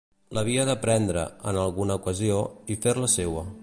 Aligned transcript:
L'havia 0.37 0.63
de 0.69 0.75
prendre, 0.85 1.27
en 1.53 1.61
alguna 1.67 2.01
ocasió, 2.03 2.43
i 2.77 2.81
fer-la 2.87 3.17
seua. 3.19 3.51